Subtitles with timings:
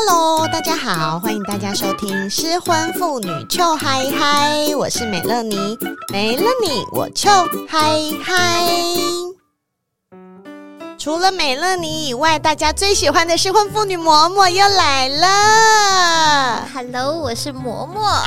[0.00, 5.76] Hello，大家好，欢迎大家收听《失婚妇女臭嗨嗨》，我是美乐妮，
[6.12, 7.28] 没了你我臭
[7.68, 8.64] 嗨嗨。
[10.98, 16.68] 除了美乐妮以外，大家最喜欢的失婚妇女嬷嬷又来了。
[16.74, 18.20] Hello，我是嬷嬷。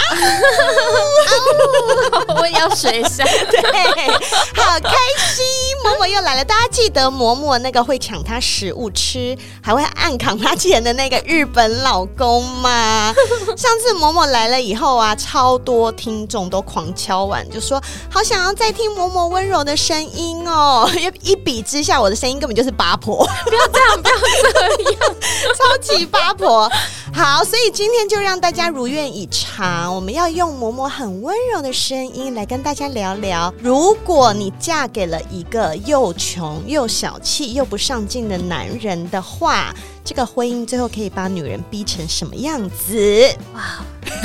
[2.39, 4.07] 我也要水声， 对，
[4.55, 4.89] 好开
[5.35, 5.43] 心，
[5.83, 6.45] 嬷嬷又来了。
[6.45, 13.13] 大家记得嬷嬷那个会抢她食物吃，还会暗扛她钱的那个日本老公吗？
[13.57, 20.89] 上次嬷嬷来了以后啊，超多听众都狂敲碗，就说好想要再听嬷嬷温柔的声音哦。
[21.21, 22.71] 一比之下，我的声音根本就是。
[22.71, 25.15] 八婆，不要这样，不要这样，
[25.55, 26.67] 超级八婆。
[27.13, 43.35] 好，所以今天就让大家如愿以偿，我们要用嬷嬷很温柔的声音来跟大家聊聊，如果你嫁给了一个又穷又小气又不上进的男人的话，这个婚姻最后可以把女人逼成什么样子？
[43.53, 43.85] 哇！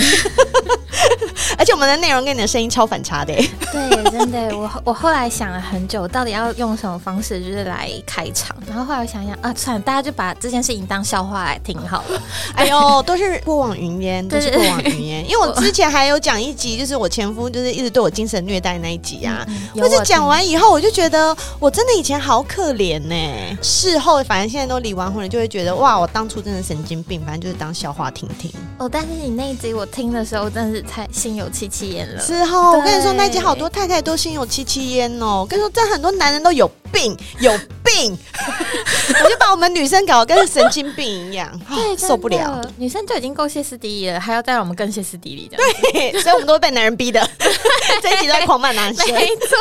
[1.59, 3.35] 而且我们的内容跟你的声音超反差的，
[3.73, 12.23] 对，真的，我我后来想了很久，到底要用什么方式就是来开场，然后后来我想想啊，算了，大家就把这件事情当笑话来听好了。
[12.55, 15.25] 哎呦，都是过往云烟，都是过往云烟。
[15.29, 23.59] 因为我之前还有讲一集，就是我前夫就是一直对我精神虐待那一集啊，可是讲完以后，我就觉得我真的以前好可怜呢。
[23.63, 28.51] 事后反正现在都离完婚了，就会觉得哇，我当初真的神经病，反正就是当笑话听听。
[28.79, 32.23] 哦，但是你那一集我听的时候，真的是太心有戚戚焉了。
[32.23, 35.41] 之后我跟你说，那一集好多太太都心有戚戚焉哦。
[35.41, 37.51] 我跟你说，这很多男人都有病，有
[37.85, 38.17] 病。
[39.25, 42.61] 我就把我们女生搞得跟神经病一样， 对，受不了。
[42.77, 45.57] 女生就已经够歇斯底里了，还要再让我们更歇斯底里的。
[45.93, 47.27] 对，所以我们都被男人逼的。
[48.03, 49.57] 这一集在狂骂男生，没错。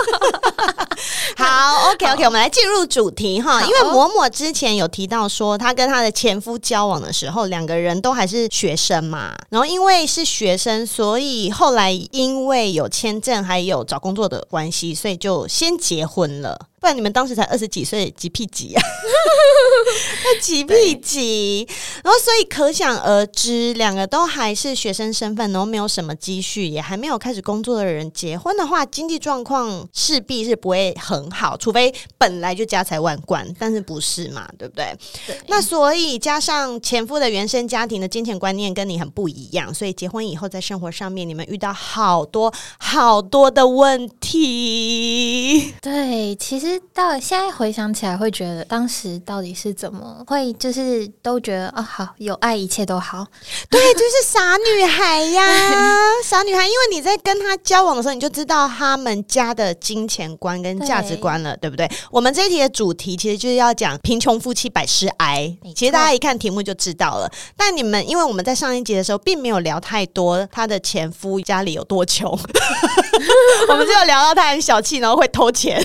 [1.38, 3.62] 好，OK OK，我们来进入主题哈。
[3.62, 9.34] 因为嬷嬷之前有提到说，她跟她她的前夫交往的时候，两个人都还是学生嘛。
[9.50, 16.68] 然后因为是学生，所以后来因为有签证还有找工作的关系，所以就先结婚了。
[16.86, 18.80] 不然你们当时才二十几岁，几屁几啊！
[20.24, 21.68] 那急屁急，
[22.04, 34.48] 然后所以可想而知，两个都还是学生身份，然后没有什么积蓄，也还没有开始工作的人结婚的话，经济状况势必是不会很好，除非本来就家财万贯，但是不是嘛？
[34.60, 34.96] 对不对？
[35.26, 35.36] 对。
[35.48, 45.74] 那所以加上前夫的原生家庭的金钱观念跟你很不一样，所以结婚以后在生活上面，你们遇到好多好多的问题。
[45.82, 46.75] 对，其实。
[46.94, 53.26] 到现在回想起来，会觉得当时到底是怎么会，就是都觉得啊，好有爱，一切都好。
[53.70, 55.44] 对，就是傻女孩呀，
[56.24, 56.66] 傻女孩。
[56.66, 61.90] 因为你在跟他交往的时候，你就知道他们家的金钱观跟价值观了，对，对不对？
[62.12, 65.56] 我们这一题的主题其实就是要讲贫穷夫妻百事哀。
[65.76, 67.32] 其实大家一看题目就知道了。
[67.56, 72.30] 但你们，因为我们在上一集的时候并没有聊太多他的前夫家里有多穷，
[73.70, 75.82] 我们只有聊到他很小气，然后会偷钱。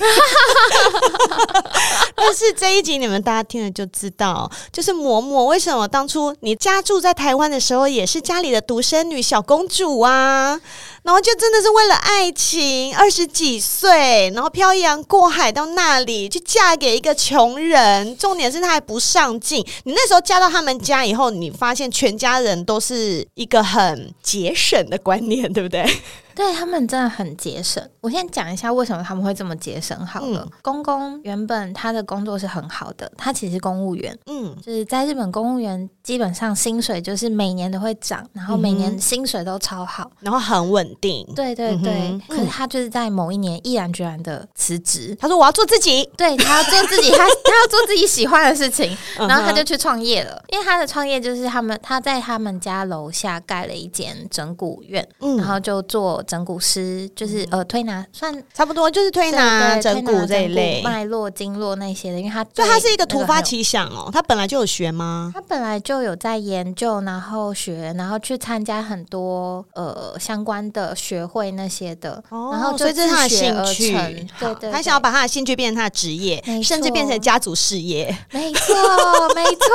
[2.15, 10.61] 但是这一集你们大家听了就知道，就是嬷嬷为什么当初你家住在台湾的时候，也是家里的独生女小公主啊。
[11.03, 18.17] 然后就真的是为了爱情，二十几岁，然后漂洋过海到那里去嫁给一个穷人。
[18.17, 19.65] 重点是他还不上进。
[19.85, 25.85] 你那时候嫁到他们家以后，你发现全家人都是一个很节省的观念，对不对？
[26.33, 27.87] 对，他们真的很节省。
[28.01, 30.41] 我先讲一下为什么他们会这么节省好了。
[30.49, 41.27] 嗯、公公原本他的工作是很好的，他其实是公务员，嗯，就是在日本公务员基本上薪水就是每年都会涨，然后每年薪水都超好，然后很稳定。
[41.35, 45.17] 对对对，嗯、可是他就是在某一年毅然决然的辞职。
[45.21, 48.97] 他说：“我要做自己。”对，他要做自己，他他要做自己喜欢的事情，
[49.29, 50.43] 然后他就去创业了。
[50.49, 62.19] 因为他的创业就是他们他在他们家楼下盖了一间整骨院，嗯、然后就做整骨师，就是呃推拿算差不多就是推拿整骨这一类脉络经络那些的。
[62.19, 65.31] 因为他对他是一个突发奇想哦，他本来就有学吗？
[65.35, 73.93] 他本来就有在研究，然后学，然后去参加很多呃相关的学会那些的，哦、然后就这是他的兴趣。
[73.93, 78.07] 对，对对，他想要把他的兴趣变成他的职业，甚至变成家族事业。
[78.33, 78.75] 没错，
[79.35, 79.67] 没错。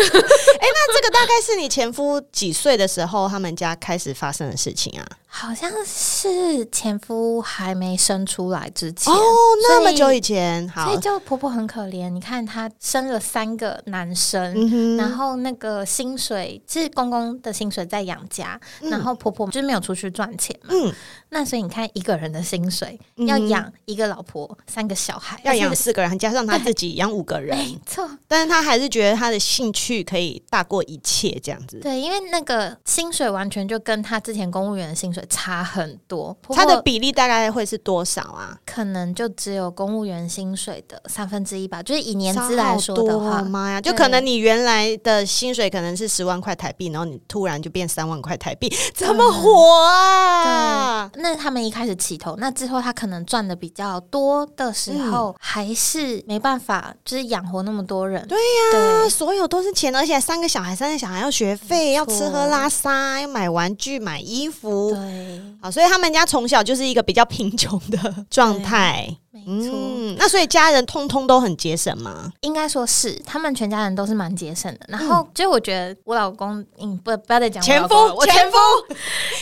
[0.60, 5.06] 哎，那这个大概是你前夫几岁的时候，他们家开始发生的事情啊？
[5.38, 9.20] 好像是前夫还没生出来之前哦，
[9.68, 12.08] 那么久以前，所以就婆婆很可怜。
[12.08, 20.70] 你看她生了三个男生，然后那个薪水是公公的薪水在养家，嗯、然后婆婆就是没有出去赚钱嘛。
[20.72, 20.90] 嗯，
[21.28, 28.08] 那所以你看一个人的薪水要养一个老婆，三个小孩，要养四个人，加上他自己养五个人，没错。
[28.26, 31.78] 但是他还是觉得他的兴趣可以大过一切，这样子。
[31.80, 35.25] 对，因为那个薪水完全就跟他之前公务员的薪水。
[35.26, 38.58] 差很多，它的比例大概会是多少啊？
[38.64, 41.82] 可能就只有公务员薪水的三分之一吧。
[41.82, 43.80] 就是以年资来说的话，妈呀！
[43.80, 51.08] 就可能你原来的薪水可能是十万块台币，然后你突然就变三万块台币，怎么活啊？
[51.12, 58.26] 对，那他们一开始起头，那之后他可能赚的比较多的时候，嗯、还是没办法，就是养活那么多人。
[58.26, 64.90] 对呀、啊，所有都是钱，而且三个小孩，三个小孩要学费，要吃喝拉撒，要买玩具、买衣服。
[64.92, 65.15] 对。
[65.60, 69.08] 好，所以他们家从小就是一个比较贫穷的状态。
[69.46, 72.32] 嗯，那所以家人通通都很节省吗？
[72.40, 74.80] 应该说是，他们全家人都是蛮节省的。
[74.88, 78.56] 然后，就我觉得我老公，嗯，不，不要再讲前夫，我前夫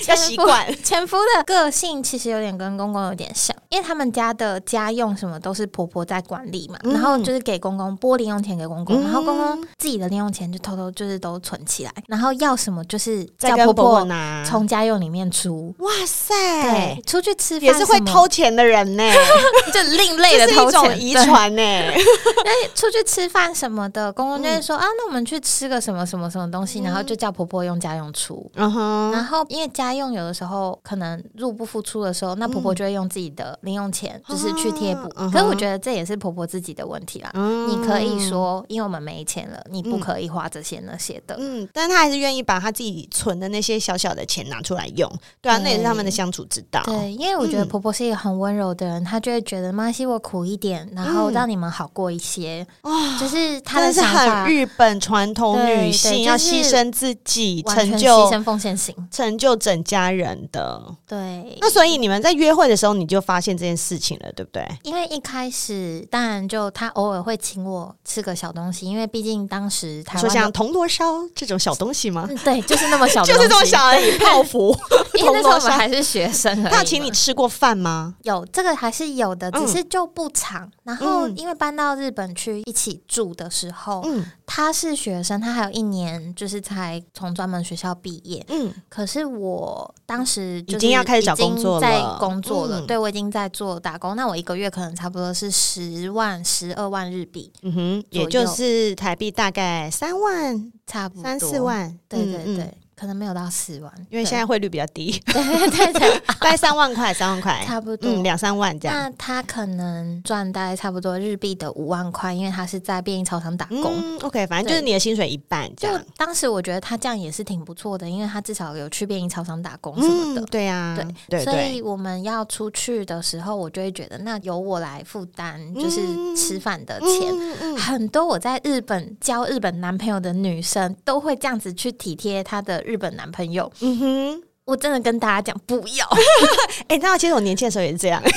[0.08, 0.82] 要习惯。
[0.82, 15.75] 前夫的个性其实有点跟公公有点像，因为他们家的家用什么都是婆婆在管理嘛，然后就是给公公拨零用钱给公公，然后公公自己的零用钱就偷偷就是都存起来，然后要什么就是叫婆婆拿，从家用里面出。
[15.79, 19.05] 哇塞，对，出去吃饭也是会偷钱的人呢。
[19.90, 21.62] 另类的偷钱遗传呢？
[21.62, 28.50] 那 出去吃饭什么的，公公就会说、嗯、啊，那我们去吃个什么什么什么东西，然后就叫婆婆用家用出。
[28.54, 35.10] 嗯、然后因为家用有的时候可能入不敷出的时候，那婆婆就会用自己的零用钱，就是去贴补。
[35.16, 37.31] 嗯、可是我觉得这也是婆婆自己的问题啦。
[37.34, 41.36] 嗯、你可以说，因为我们没钱了，你不可以花这些那些的。
[41.38, 45.10] 嗯，但是她还是愿意把她自己存的那些小小的钱拿出来用。
[45.40, 46.82] 对啊，那也是他们的相处之道。
[46.84, 49.74] 对，因为我觉得婆婆是一个很温柔的人，她就会觉得。
[49.75, 52.67] 没关系，我苦一点，然后让你们好过一些。
[52.82, 60.81] 哇、嗯，就是她的想法，很日本传统女性，要牺牲自己，成就牺牲奉献型，成就整家人的。
[61.09, 64.67] 对，那所以你们在约会的时候，你就发现这件事情了，对不对？
[64.85, 71.05] 因为一开始，当然就他偶尔会请我吃个小东西，因为毕竟当时他说像铜锣烧
[71.35, 72.29] 这种小东西吗？
[72.44, 74.77] 对，就是那么小， 就是这么小而已，泡芙。
[75.19, 78.15] 因为那时候我们还是学生，他请你吃过饭吗？
[78.23, 79.50] 有这个还是有的。
[79.55, 102.75] 只是就不长，然后因为搬到日本去一起住的时候，嗯，他是学生，他还有一年就是才从专门学校毕业，嗯，可是我当时就已经要开始找工作了，在工作了，对，我已经在做打工，那我一个月可能差不多是十万、十二万日币，嗯哼，也就是台币大概三万，差不多三四万，对对对。
[103.05, 108.97] 可能没有到四万，因为现在汇率比较低， 对对对， 大概三万块，三万块，差不多，嗯，两三万这样。
[108.97, 113.93] 那他可能赚大概差不多日币的五万块，因为他是在便利超商打工。
[113.95, 115.99] 嗯，OK，反正就是你的薪水一半这样。
[115.99, 120.41] 就当时我觉得他这样也是挺不错的，因为他至少有去便利超商打工什么的。
[120.41, 120.96] 嗯、对呀、啊，
[121.29, 126.01] 对，对，所以我们要出去的时候，我就会觉得那由我来负担，就是
[126.34, 127.77] 吃饭的钱。
[127.77, 133.70] 很多我在日本交日本男朋友的女生都会这样子去体贴他的日本男朋友。
[133.81, 136.06] 嗯哼，我真的跟大家讲不要。
[136.89, 138.22] 哎、欸，你知道其实我年轻的时候也是这样。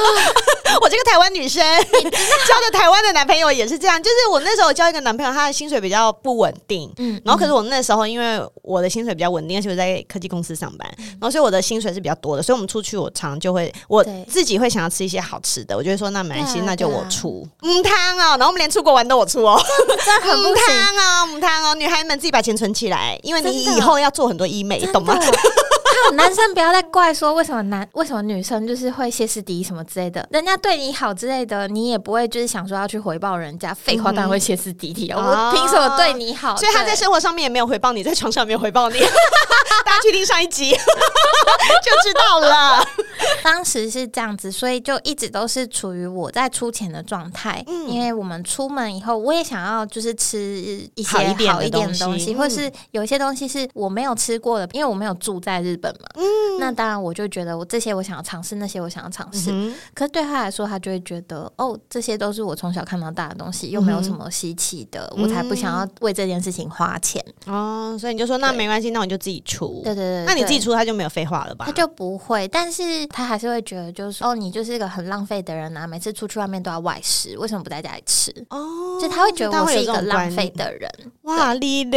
[0.80, 19.60] 我这个台湾女生交的台湾的男朋友也是这样，就是我那时候交一个男朋友，他的薪水比较不稳定，嗯，然后可是我那时候因为我的薪水比较稳定，而且我在科技公司上班，然后所以我的薪水是比较多的，所以我们出去我常常就会我自己会想要吃一些好吃的，我就会说那没关系，那就我出，嗯汤哦，然后我们连出国玩都我出哦，
[20.04, 25.18] 这很母汤哦，母汤哦，女孩们自己把钱存起来，因为你以后要做很多医美，懂吗？
[26.14, 33.72] 男生不要再怪说为什么男为什么女生就是会歇斯底里什么之类的，人家对你好之类的，你也不会就是想说要去回报人家。
[33.74, 35.18] 废话当然会歇斯底里啊！
[35.18, 36.56] 我凭什么对你好？
[36.56, 38.98] 所以他在生活上面也没有回报你，在床上没有回报你。
[39.84, 42.86] 大家去听上一集 就知道了。
[43.42, 47.62] 当时是这样子，所以就一直都是处于我在出钱的状态。
[47.66, 50.38] 嗯，因为我们出门以后，我也想要就是吃
[50.94, 51.68] 一些好一点的
[51.98, 56.08] 东西，或是有一些东西是我没有吃过的，因为我没有住在日本嘛。
[56.14, 56.24] 嗯，
[56.58, 59.50] 那当然我就觉得我这些我想要尝试，那些我想要尝试。
[59.52, 67.24] 嗯，可是对他来说，他就会觉得哦，这些都是我从小看到大的东西，又没有什么稀奇的，我才不想要为这件事情花钱。
[67.46, 69.82] 哦，所以你就说那没关系，那我就自己出。
[69.84, 71.66] 对对对，那你自己出，他就没有废话了吧？
[71.66, 75.86] 他就不会，但是他还是会觉得，就是说哦，你就是一个很浪费的人啊！
[75.86, 78.30] 每次出去外面都要外食，为什么不在家里吃？
[78.50, 80.90] 哦，就他会觉得我是一个浪费的人。
[81.22, 81.90] 哇，你嘞？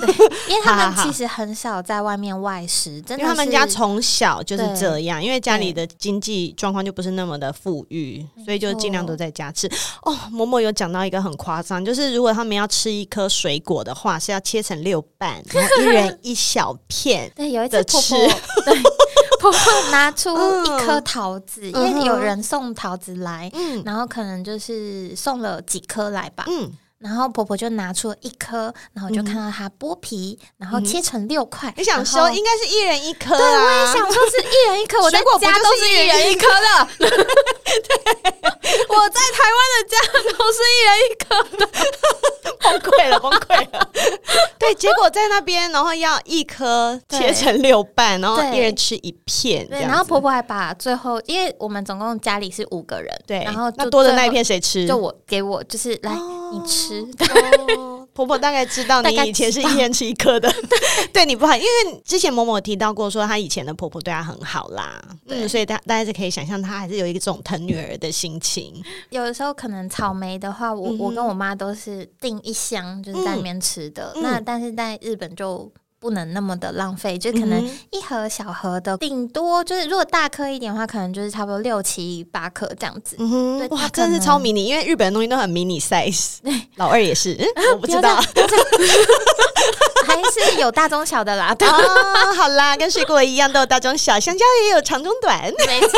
[0.00, 0.14] 对，
[0.48, 9.66] 因为他们 其实很少在外面外食，真的，因为他们家从小就是这样，因为家里的经济状况就不是那么的富裕，所以就尽量都在家吃。
[10.02, 17.30] 哦，嬷嬷有讲到一个很夸张，就是如果他们要吃一颗水果的话，是要切成六瓣，然后一人一小片。
[17.36, 18.18] 对，有一次婆婆
[18.64, 18.82] 对
[19.40, 20.30] 婆婆拿出
[20.64, 23.50] 一颗桃子，因为有人送桃子来，
[23.84, 26.44] 然后可能就是送了几颗来吧。
[26.98, 31.72] 然后婆婆就拿出了一颗，然后就看到她剥皮，然后切成六块。
[31.76, 33.38] 你想说应该是一人一颗啊？
[33.38, 34.98] 对，我也想说是一人一颗。
[35.02, 35.26] 我在家
[35.58, 36.88] 都是一人一颗的。
[36.98, 37.08] 对，
[38.88, 39.96] 我在台湾的家
[40.36, 41.26] 都是一人一颗
[41.56, 41.62] 的，
[42.60, 43.90] 崩溃了，崩溃了。
[44.58, 49.66] 对，结果在那边，然后要一颗切成六瓣，然后一人吃一片。
[49.68, 54.86] 对，然后婆婆还把最后，因为我们总共家里是五个人，对，然后那多的那一片谁吃？
[54.86, 56.12] 就我给我，就是来
[56.52, 57.06] 你吃。
[57.76, 60.52] 哦，婆婆大概知道你以前是一天吃一颗的，
[61.12, 68.82] 对你不好，因为之前某某提到过，说她以前的婆婆对她很好啦，嗯，所以大大家是可以想象，她还是有一个这种疼女儿的心情。
[69.10, 74.12] 有的时候可能草莓的话，我、嗯、我跟我妈都是订一箱，就是在里面吃的。
[74.16, 75.70] 嗯、那但是在日本就。
[76.00, 83.16] 不能那么的浪费，就可能一盒小盒的，顶多就是如果大颗一点的话，可能就是差不多六七八颗这样子。
[83.18, 86.36] 嗯哼，对哇，真的是超迷你，因为日本的东西都很迷你 size。
[86.44, 87.36] 对，老二也是，
[87.74, 88.20] 我不知道，
[90.08, 91.54] 还是有大中小的啦。
[91.60, 95.52] 哦，好啦，跟水果一样都有大中小，香蕉也有长中短。
[95.66, 95.90] 没错，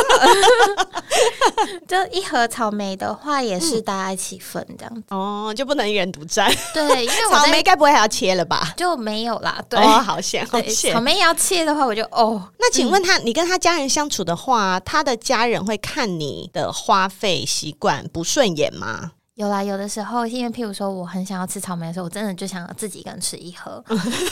[1.86, 5.02] 就一盒草莓的话，也是大家一起分这样子。
[5.10, 6.50] 哦，就不能一人独占。
[6.74, 8.74] 对，因为草莓该不会还要切了吧？
[8.76, 9.62] 就没有啦。
[9.68, 9.78] 对。
[9.80, 10.92] 哦，好险，好险！
[10.92, 12.50] 草莓要切的话，我就哦。
[12.58, 19.12] 那请问他，你跟他家人相处的话，他的家人会看你的花费习惯不顺眼吗？
[19.40, 23.82] 有啦，有的时候，因为譬如说，我很想要吃草莓的时候，我真的就想要自己一个人吃一盒，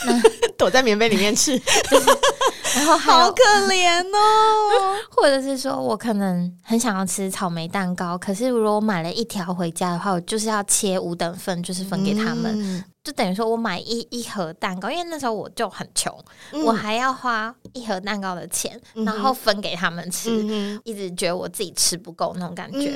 [0.55, 1.53] 躲在棉被里面吃，
[2.75, 4.95] 然后好可怜哦。
[5.09, 12.53] 或者是说我可能很想要吃草莓蛋糕，可是如果我买了一条回家的话，我就是要切五等份，就是分给他们。
[12.55, 16.13] 嗯就等于说，我买一一盒蛋糕，因为那时候我就很穷，
[16.51, 22.91] 嗯、我还要花一盒蛋糕的钱，嗯、然后分给他们吃，嗯、一直觉得我自己吃不够那种感觉，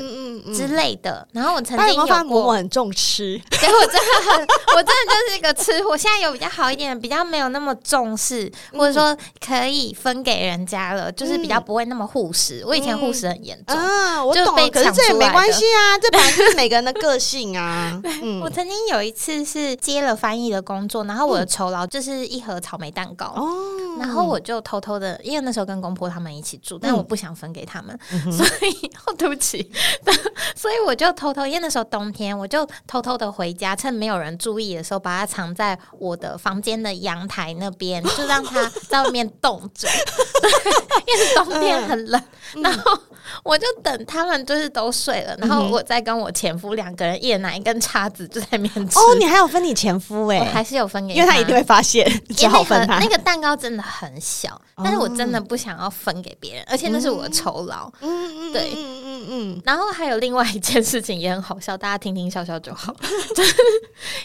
[0.54, 1.26] 之类的。
[1.32, 5.96] 然后我曾经有过，我很重吃， 对我真的很，我真的就是一个吃货。
[5.96, 12.62] 现在有比较好一点，比较没有那么重视，或者说可以分给人家了，就是比较不会那么护食。
[12.68, 18.02] 我以前护食很严重，啊，我懂，可是这也没关系啊，这本来就是每个人的个性啊。
[18.22, 29.72] 嗯、我曾经有一次是接了翻译的工作，然后我的酬劳就是一盒草莓蛋糕，嗯、然后我就偷偷的，因为那时候跟公婆他们一起住，但我不想分给他们，嗯、 所以哦，对不起，
[30.56, 39.88] 所以我就偷偷，因为那时候冬天，我就偷偷的回家，趁没有人注意的时候，把它藏在我的房间的阳台那边，就让它在外面冻着，
[41.06, 42.28] 因为冬天很冷，嗯、
[42.62, 43.00] 然后。
[43.42, 49.00] 我就等他们就是都睡了，然后我再跟我前夫两个人一人拿一根叉子就在面吃。
[49.00, 50.44] 哦，你还有分你前夫哎？
[50.44, 52.06] 还是有分给他，因为他一定会发现，
[52.36, 53.00] 只好分他。
[53.00, 57.90] 那个蛋糕真的很小，但是我真的不想要分给别人，而且那是我的酬劳。
[58.02, 59.62] 嗯嗯，对，嗯嗯嗯。
[59.64, 62.94] 然后还有另外一件事情也很好笑，大家听听笑笑就好。
[63.34, 63.56] 就是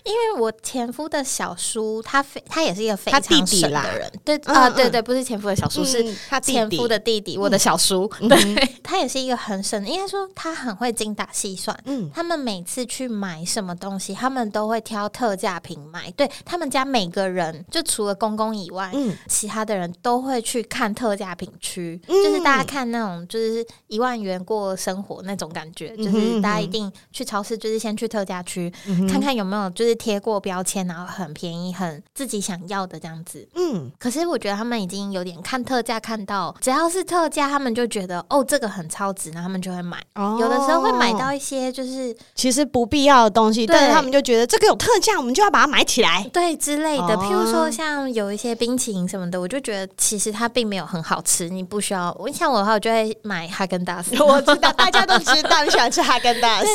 [0.03, 4.13] 因为我前夫的小叔，他非他也是一个非常省的人。
[4.25, 8.11] 对啊，对对，不是前夫的小叔，是他前夫的弟弟，我的小叔。
[8.27, 8.79] 对。
[8.83, 11.79] 他也是一个很省，应该说他很会精打细算。
[11.85, 16.11] 嗯，他们每次去买什么东西，他们都会挑特价品买。
[16.11, 33.47] 对，他们家每个人，就除了公公以外，嗯，其他的人都会去看特价品区，嗯、就是大家看那种就是一万元过生生活那种感觉，就是大家一定去超市，就是先去特价区、嗯、看看有没有就是贴过标签，然后很便宜、很自己想要的这样子。
[33.55, 39.99] 嗯，可是我觉得他们已经有点看特价，看到只要是特价，他们就觉得哦，这个很超值，然后他们就会买。
[40.15, 47.15] 哦，有的时候会买到一些就是其实不必要的东西，但是他们就觉得这个有特价，我们就要把它买起来，对之类的。
[47.15, 52.15] 哦、譬如说像有一些冰淇淋什么的，我就觉得其实它并没有很好吃，你不需要。
[52.19, 54.21] 我像我的话，我就会买哈根达斯。
[54.23, 56.67] 我知道大家都知道你喜欢吃哈根达斯，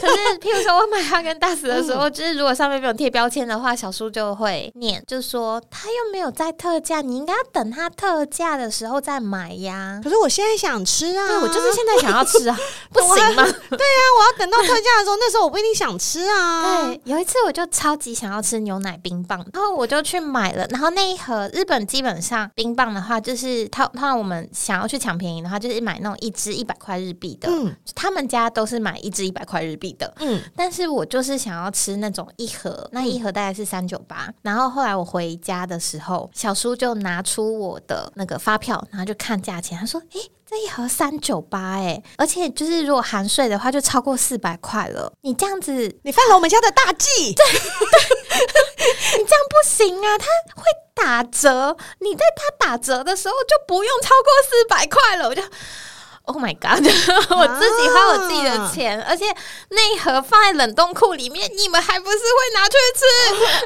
[0.00, 10.00] 可是譬如说我买哈根达斯的时候，嗯、就是如果上面没有贴标签的话，小叔就会念，就说他又没有在特价，你应该要等他特价的时候再买呀。
[10.02, 12.58] 可是我现在想吃啊，对，我就是现在想要吃啊，
[12.90, 13.44] 不行吗？
[13.70, 16.84] 对呀、啊，我要等到特价的时候，那时候我不一定想吃啊。
[16.86, 40.30] 对，有一次我就超级想要吃牛奶冰棒，然后我就去买了，然后那一盒日本基本上冰棒的话，就是他他我们想要去抢便宜的话，就是买那种一支一百块日币的，嗯，他们家都是买一支一百块日币的，嗯，但是我就是想要吃那种一盒，那一盒大概是三九八，然后后来我回家的时候，小叔就拿出我的那个发票，然后就看价钱，他说，诶。
[40.48, 45.12] 这一盒三九八哎，而且就是如果含税的话，就超过四百块了。
[45.22, 47.34] 你这样子，你犯了我们家的大忌。
[47.34, 50.62] 对，你这样不行啊，他会
[50.94, 51.76] 打折。
[51.98, 55.28] 你在他打折的时候就不用超过四百块了。
[55.28, 55.42] 我就。
[56.26, 56.82] Oh my god！
[57.30, 59.24] 我自己花我自己的钱，啊、而且
[59.70, 63.04] 那一盒放在冷冻库里面，你们还不是会拿去吃？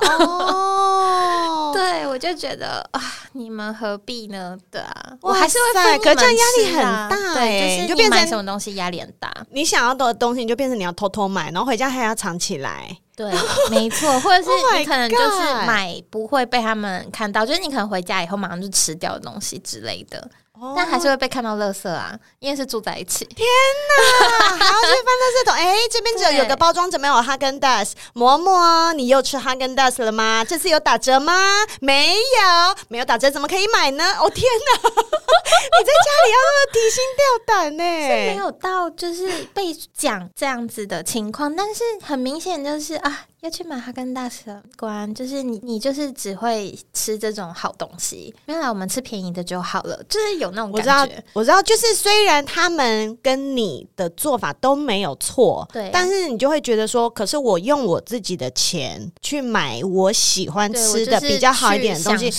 [0.25, 3.01] 哦， 对，我就觉得啊，
[3.33, 4.59] 你们何必呢？
[4.71, 5.99] 对啊，我还是会分。
[6.01, 9.33] 可这样压力很大，对，就是就变成什么东西压力很大。
[9.51, 12.95] 你想要的东西，你就变成你要偷偷买，然后回家还要藏起来。
[13.17, 13.33] 对，
[13.71, 20.31] 没错，或者是你可能就是买不会被他们看到，就是你可能回家以后马上就吃掉的东西之类的。
[20.77, 23.25] 但还是会被看到垃圾啊，因为是住在一起。
[23.25, 23.47] 天
[23.89, 25.55] 哪， 还要去翻垃圾桶？
[25.55, 27.95] 哎，这边只有有个包装，怎么有哈根达斯？
[28.15, 30.45] 嬷嬷，你又吃哈根达斯了吗？
[30.47, 31.33] 这次有打折吗？
[31.81, 34.05] 没有，没有打折，怎么可以买呢？
[34.21, 37.83] 哦天哪， 你在家里要那么提心吊胆呢？
[37.83, 43.27] 是没有到就是被讲这样子的情况，但是很明显就是啊。
[43.43, 48.35] 要去买哈根达斯了，果然就是你，你就是只会吃这种好东西。
[48.45, 50.93] 原来我们吃便宜的就好了，就是有那种感觉。
[50.93, 62.31] 我知道，我知道，就是虽然他们跟你的做法都没有错，对，但是你就会觉得说，可是我用我自己的钱去买我喜欢吃的比较好一点的东西，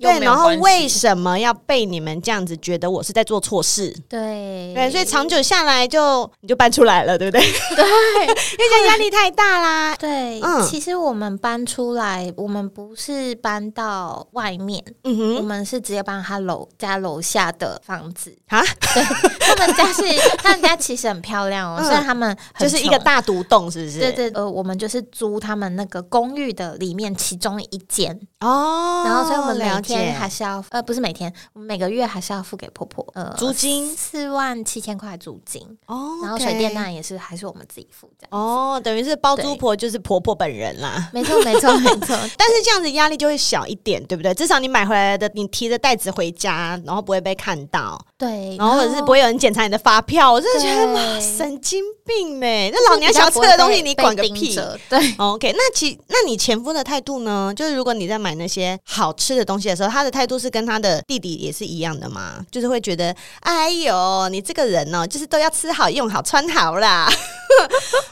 [0.00, 3.94] 对，然后为什么要被你们这样子觉得我是在做错事？
[4.08, 7.42] 对，对，所以长久下来就你就搬出来了，对不对？
[7.76, 7.84] 对，
[8.24, 9.94] 因为压力太大啦。
[9.96, 10.40] 对。
[10.46, 18.36] 嗯、其实我们搬出来，我们不是搬到外面，嗯哼，我们是直接搬他楼家楼下的房子。
[18.48, 18.62] 啊。
[18.94, 19.02] 对，
[19.40, 20.02] 他们家是
[20.38, 23.98] 他们家其实很漂亮哦，虽然、嗯、他们就是一个大独栋，是不是？
[23.98, 28.18] 对对，呃，我们就是租他们那个公寓的里面其中一间。
[28.40, 29.02] 哦。
[29.04, 33.94] 然后，所以我们每天还是要呃，不是每天，我们每个月还是要付给婆婆呃租金？
[33.96, 35.62] 四万七千块租金。
[35.86, 36.20] 哦。
[36.22, 44.32] 然后水电那也是还是我们自己付这样哦，等于是包租婆就是婆婆本人啦，没错没错 没错，但是这样子压力就会小一点，对不对？
[44.34, 50.32] 至少你买回来的，你提着袋子回家，然后不会被看到，对，然后或者是不会有人检查你的发票。
[50.32, 52.70] 我真的觉得哇，神经病呢！
[52.72, 54.54] 那老娘想吃的东西你管个屁！
[54.88, 57.52] 对，OK，那其那你前夫的态度呢？
[57.56, 62.44] 就是如果你在买那些好吃的东西的时候，他的态度是跟他的弟弟也是一样的嘛？
[62.50, 67.08] 就是会觉得，哎呦，你这个人哦，就是都要吃好、用好、穿好啦。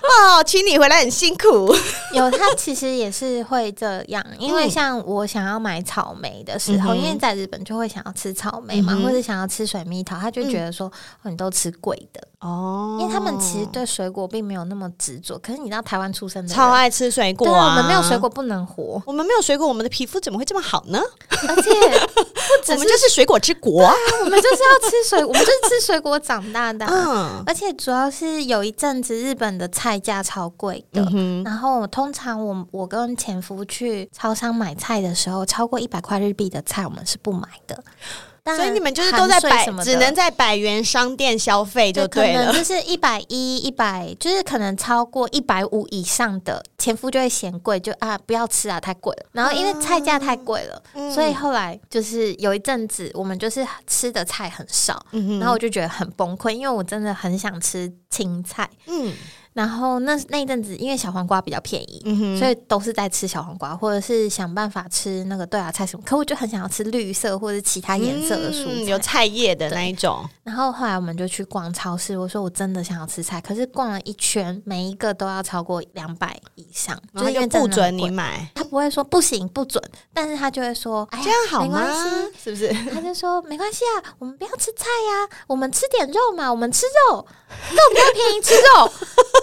[0.02, 1.74] 哦，请你回来很辛苦。
[2.14, 15.38] 有他其实也是会这样，因为像我想要买草莓的时候，嗯、因为在日本就会想要吃草莓嘛，嗯、或者想要吃水蜜桃，他就觉得说、嗯、哦，你都吃贵的哦，因为他们其实对水果并没有那么执着。
[15.38, 21.00] 可是你知道台湾出生的超爱吃水果啊，我们没有水果不能活，我们没有水果，我们的皮肤怎么会这么好呢？
[21.48, 21.70] 而且
[22.12, 22.20] 不
[22.62, 26.84] 只是我们就是水果之国，啊，我们就是要吃水，我们就是吃水果长大的。
[26.84, 37.82] 嗯，而且主要是有一阵子日本的菜价超贵的，嗯、然后通常我我跟前夫去超商买菜的时候，超过一百块日币的菜我们是不买的。
[38.44, 42.46] 所以你们就是都在百，只能在百元商店消费就对了。
[42.46, 49.26] 可能就是一百一、一百，就是可能超过一百五以上的，前夫就会嫌贵，就啊不要吃啊，太贵了。
[49.32, 58.68] 然后因为菜价太贵了，嗯、所以后来就是有一阵子我们就是吃的菜很少，嗯、然后我就觉得很崩溃，因为我真的很想吃青菜。
[58.86, 59.10] 嗯。
[59.54, 66.02] 然后那那一阵子，因为小黄瓜比较便宜，嗯、所以都是在吃小黄瓜，或者是想办法吃那个豆芽菜什么。
[66.04, 70.28] 可我就很想要吃绿色或者其他颜色的蔬菜，嗯、有菜叶的那一种。
[70.42, 78.50] 然后后来我们就去逛超市，我说我真的想要吃菜，可是逛了一圈，每一个都要超过两百以上，然后就不准你买。
[78.56, 79.80] 他不会说不行不准，
[80.12, 81.86] 但是他就会说，哎，这样好吗？
[82.36, 82.68] 是不是？
[82.92, 88.92] 他就说没关系啊，我们不要吃菜呀，我们吃点肉嘛，我们吃肉，肉比较便宜，吃肉。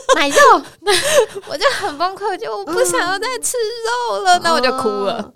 [0.16, 0.36] 买肉，
[1.50, 3.58] 我就很崩溃，就我不想要再吃
[4.12, 5.32] 肉了，嗯、那我就哭了。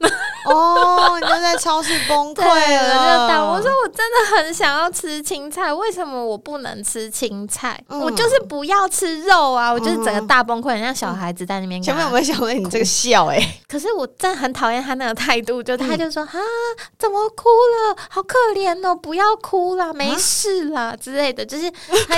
[0.45, 7.82] 哦，你就在超市崩溃了， 就我说我真的很想要吃青菜，为什么我不能吃青菜？
[7.89, 9.71] 嗯、我就是不要吃肉啊！
[9.71, 11.82] 我就是整个大崩溃，很像小孩子在那边。
[11.82, 13.38] 前面有没有想问你这个笑、欸？
[13.38, 16.34] 哎，可是我真的很讨厌他那个态度，就他就说啊，
[16.99, 17.95] 怎么哭了？
[18.10, 21.69] 好可怜哦，不要哭了，没事啦、啊、之类的，就是
[22.08, 22.15] 他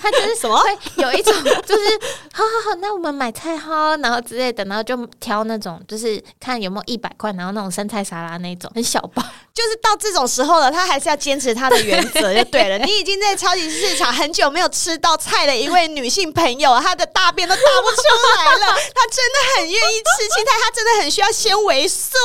[0.00, 1.32] 他就是什么会有一种
[1.64, 1.89] 就是。
[2.32, 9.22] 好好好，那我们买菜哈，然后之类的，然后就挑那种，就是看有没有一百块，然后那种生菜沙拉那种很小包，
[9.54, 12.78] 就是到这种时候了，他还是要坚持他的原则就对了。
[12.84, 18.02] 你已经在超级市场很久没有吃到菜的一位女性朋友，她的大便都大不出
[18.36, 22.16] 来了，她真的很愿意吃青菜，她真的很需要纤维素，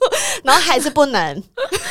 [0.42, 1.42] 然后还是不能，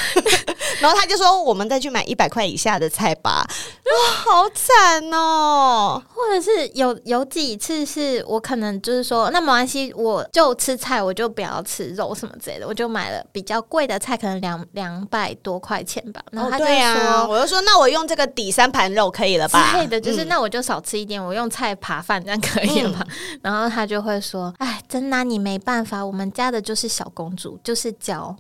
[0.82, 3.48] 然后他就说：“我们再去买一百块以下的菜吧。”
[3.88, 6.02] 哇，好惨哦！
[6.14, 7.28] 或者是有有。
[7.28, 16.22] 几次是我可能就是说，那没关系，我就吃菜，我就不要吃肉什么之类的，我就买了比较贵的菜，可能两两百多块钱吧。
[16.32, 19.72] 然后他就说，哦啊、我就说，那我用这个抵三盘肉可以了吧？
[19.72, 23.06] 之类的，就是、嗯、那我就少吃一点，我用菜扒饭这样可以了吧？
[23.08, 28.36] 嗯、然后他就会说，哎，真拿你没办法，我们家的就是小公主，就是娇，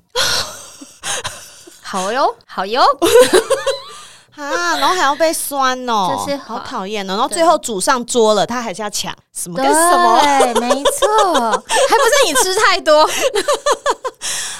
[1.81, 2.81] 好哟，好哟。
[4.37, 7.13] 啊，然后还要被酸哦，就是好讨厌哦。
[7.13, 10.21] 然后最后煮上桌了，他还是要抢什么跟什么？
[10.21, 11.07] 对，没错，
[11.49, 13.03] 还不是你吃太多，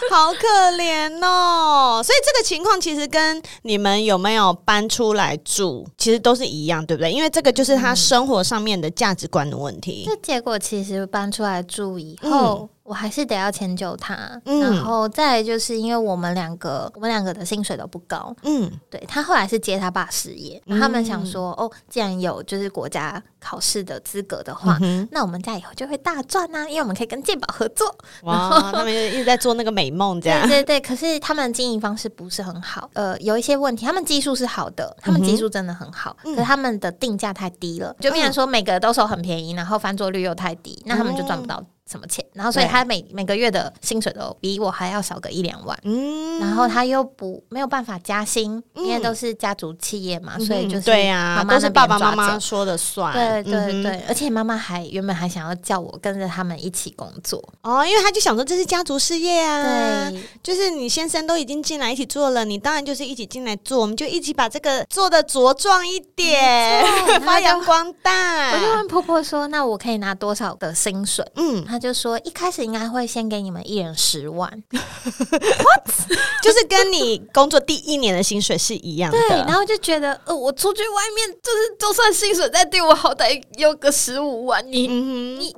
[0.10, 2.02] 好可怜哦。
[2.04, 7.12] 所以这个情况其实跟你们有没有搬出来住，其实都是一样，对不对？
[7.12, 10.06] 因为这个就是他生活上面的价值观的问题。
[10.08, 12.62] 这、嗯、结果其实搬出来住以后。
[12.64, 30.80] 嗯我还是得要迁就他，嗯、然后再来就是因为我们两个，我们两个的薪水都不高，嗯，对，他后来是接他爸事业，然后、他们想说，哦，既然有就是国家考试的资格的话，嗯、那我们家以后就会大赚啊，因为我们可以跟健保合作， 哇，然后他们就一直在做那个美梦，这样，对对对。
[30.80, 33.86] 可是他们经营方式不是很好，呃，有一些问题。
[33.86, 41.62] 他们技术是好的，他们技术真的很好，嗯、可是他们的定价太低了，就变成说每个都收很便宜，然后翻桌率又太低，那他们就赚不到。
[41.90, 42.24] 什么钱？
[42.34, 57.42] 然后所以他每对每个月的薪水都比我还要少个一两万，嗯，然后他又不没有办法加薪，嗯、因为都是家族企业嘛，嗯、所以就是对呀，都是爸爸妈妈说的算，对对对，嗯、而且妈妈还原本还想要叫我跟着他们一起工作。
[57.62, 66.84] 哦，因为他就想说这是家族事业啊，对，就是你先生都已经进来一起做了，你当然就是一起进来做，我们就一起把这个做的茁壮一点，
[67.22, 68.52] 发扬光大。
[68.54, 71.66] 我就问婆婆说：“那我可以拿多少的薪水？”嗯。
[71.78, 76.18] 他就说一开始应该会先给你们一人十万， What？
[76.42, 79.18] 就是跟你工作第一年的薪水是一样的。
[79.30, 84.66] 对，然后就觉得，呃，我出去外面就是，就算薪水再低，我好歹有个十五万。
[84.72, 85.56] 你、嗯、你，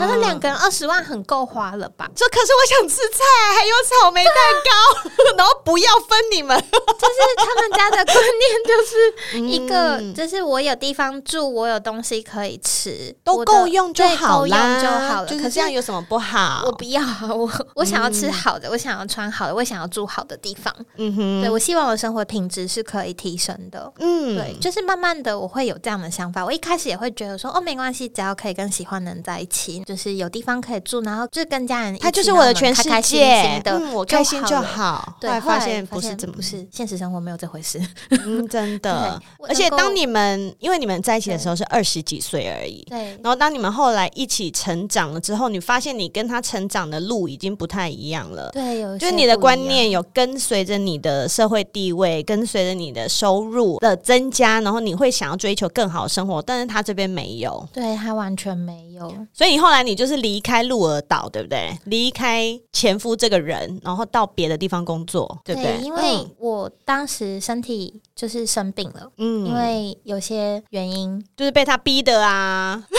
[0.00, 2.10] 他说两个人二十万很够花了吧？
[2.16, 3.22] 说可是我想吃菜，
[3.54, 5.04] 还有草莓蛋糕，啊、
[5.36, 6.58] 然后不要分你们。
[6.60, 14.80] 就是他们家的观念就是 一个，嗯、就是我有地方住，我有东西可以吃，都够用就好啦，
[15.24, 15.42] 就好。
[15.42, 16.62] 就是这样有什么不好？
[16.66, 17.02] 我不要，
[17.34, 20.74] 我我想要吃好的，嗯、我想要穿好的，我想要住好的地方。
[20.96, 23.92] 嗯哼，对，我希望我的生活品质是可以提升的。
[23.98, 26.44] 嗯，对，就是慢慢的我会有这样的想法。
[26.44, 35.16] 我一开始也会觉得说，哦，没关系，只要可以跟喜欢的人在一起，就是有地方可以住，然后就是跟家人一起，他就是我的全世界，开开心心的，嗯、我开心就好。
[35.20, 37.80] 对，发现不是，不是现实生活没有这回事。
[38.10, 39.20] 嗯，真的。
[39.48, 43.18] 而且当你们因为你们在一起的时候是二十几岁而已，对。
[43.22, 45.90] 然后当你们后来一起成长了之后，你发现。
[46.00, 61.76] 你跟他成长的路已经不太一样了，对，有就是你的观念有跟随着你的社会地位，跟随着你的收入的增加，然后你会想要追求更好的生活，但是他这边没有，对，他完全没有，所以你后来你就是离开鹿儿岛，对不对？
[61.84, 65.76] 离开前夫这个人，然后到别的地方工作，对不对？
[65.76, 72.82] 对，因为我当时身体就是生病了，嗯，因为有些原因，就是被他逼的啊。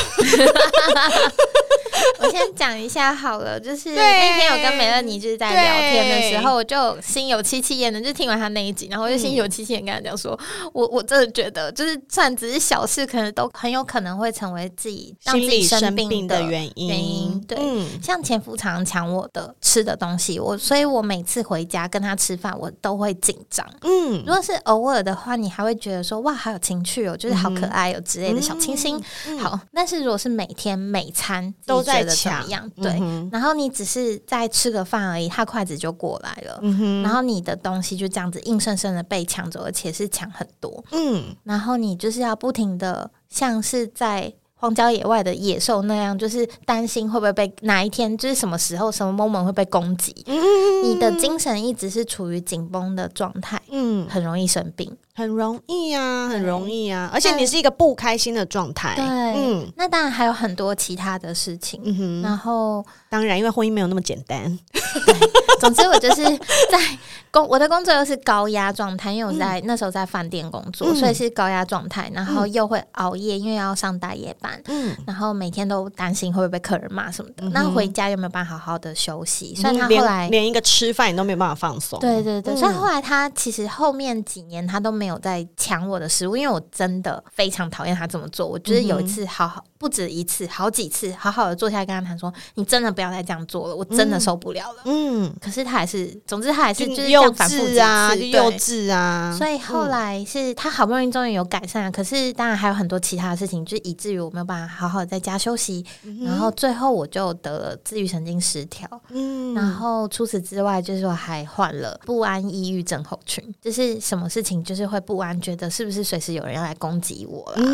[2.19, 10.37] 我先讲一下好了，就是那天有跟美乐妮就是在聊天的时候，我就心有戚戚焉的，就听完他那一集，然后我就心有戚戚焉跟他讲说，
[10.73, 16.87] 我我真的觉得，就是算只是小事，可能都很有可能会成为自己让自己生病的原因。
[16.87, 23.65] 原因对，嗯、像前夫常常抢我的吃的东西，我所以，我每次回家跟他吃饭，我都会紧张。
[23.81, 29.01] 嗯，如果是偶尔的话，你还会觉得说哇，好有情趣哦，就是好可爱哦之类的小清新。
[29.27, 40.83] 嗯、好，但是如果是每天每餐都在抢，对，嗯、然后你只是在吃个饭而已，他筷子就过来了，嗯、然后你的东西就这样子硬生生的被抢走，而且是抢很多。
[40.91, 44.33] 嗯，然后你就是要不停的像是在。
[44.61, 50.13] 荒郊野外的野兽那样，就是担心会不会被哪一天，就是什么时候、什么 moment 会被攻击。
[50.27, 50.39] 嗯，
[50.83, 58.95] 你的精神一直是处于紧绷的状态，嗯，很容易生病，很容易啊，很容易啊，而且你是一个不开心的状态。
[58.95, 61.79] 对，嗯，那当然还有很多其他的事情。
[61.83, 64.57] 嗯哼，然后当然，因为婚姻没有那么简单。
[65.05, 65.15] 对，
[65.59, 66.23] 总之我就是
[66.69, 66.97] 在。
[67.31, 89.65] 工我的工作又是高压状态，因为我在、嗯、那时候在饭店工作，嗯、所以是高压状态，然后又会熬夜，因为要上大夜班，嗯，然后每天都担心会不会被客人骂什么的，那、回家又没有办法好好的休息，所以他后来连，连一个吃饭你都没有办法放松，对对对，嗯、所以后来他其实后面几年他都没有在抢我的食物，因为我真的非常讨厌他这么做，我觉得有一次好好。
[89.81, 99.35] 不止一次，好几次，好好的坐下来跟他谈说：“你真的不要再这样做了，我真的受不了了。”嗯，可是他还是，总之他还是就是这样反复几次，幼稚啊，幼稚啊。
[99.35, 105.83] 所以后来是他好不容易终于有改善了，可是当然还有很多其他的事情，就以至于我没有办法好好的在家休息。
[106.23, 108.87] 然后最后我就得了自律神经失调。
[109.09, 117.65] 嗯，然后除此之外，就是我还患了不安抑郁症候群，就是什么事情就是会不安，觉得是不是随时有人要来攻击我啦，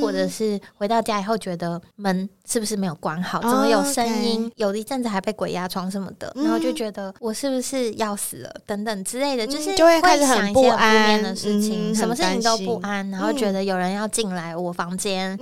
[0.00, 1.55] 或者是回到家以后觉得。
[1.56, 3.40] 的门是不是没有关好？
[3.40, 4.52] 怎么有声音？Oh.
[4.56, 15.36] 有一阵子还被鬼压床什么的，然后就觉得我是不是要死了等等之类的，嗯、就是就会想一些很负面的事情，嗯、什么事情都不安，然后觉得有人要进来我房间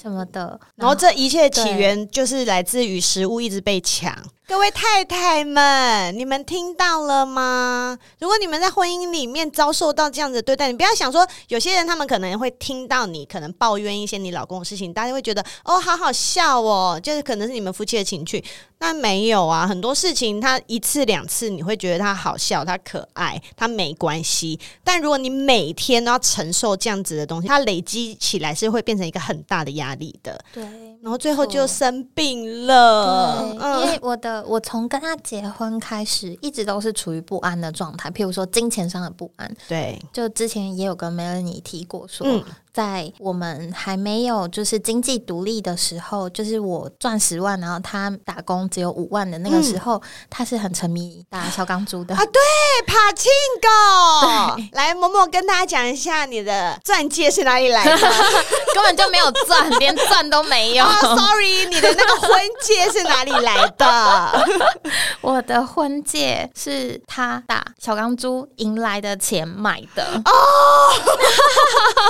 [0.00, 4.12] 什么的，嗯、然后这一切起源就是来自于食物一直被抢。
[4.48, 7.96] 各位太太们，你们听到了吗？
[8.18, 18.42] 如果你们在婚姻里面遭受到这样子的对待，你不要想说，有些人他们可能会听到你可能抱怨一些你老公的事情，大家会觉得哦，好好笑哦，就是可能是你们夫妻的情趣。
[18.82, 24.58] 那没有啊，很多事情他一次两次你会觉得他好笑，他可爱，他没关系。
[24.82, 30.42] 但如果你每天都要承受这样子的东西，它累积起来是会变成一个很大的压力的。
[30.54, 30.62] 对，
[31.02, 33.42] 然后最后就生病了。
[33.42, 34.42] 对，嗯、因为我的。
[34.46, 38.10] 我从跟他结婚开始，一直都是处于不安的状态。
[38.10, 42.26] 譬如说金钱上的不安，对，就之前也有跟梅尔尼提过说。
[42.26, 52.24] 嗯在我们还没有就是经济独立的时候，就是我赚十万，然后他打工只有五万的那个时候，嗯、他是很沉迷打小钢珠的啊。
[52.26, 52.40] 对，
[52.86, 53.30] 帕青
[53.60, 57.96] 哥，对来某某跟大家讲一下你的钻戒是哪里来的？
[58.74, 60.84] 根本就没有钻，连钻都没有。
[60.84, 62.30] Oh, sorry，你的那个婚
[62.62, 64.46] 戒是哪里来的？
[65.20, 70.32] 我的婚戒是他打小钢珠赢来的钱买的哦。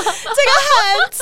[0.05, 0.50] 这个。
[0.51, 1.19] 很扯，